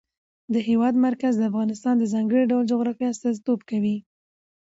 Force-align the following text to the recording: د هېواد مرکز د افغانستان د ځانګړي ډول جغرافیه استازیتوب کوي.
د 0.53 0.55
هېواد 0.67 0.95
مرکز 1.07 1.33
د 1.37 1.43
افغانستان 1.51 1.95
د 1.97 2.03
ځانګړي 2.13 2.43
ډول 2.51 2.63
جغرافیه 2.71 3.09
استازیتوب 3.11 3.59
کوي. 3.69 3.97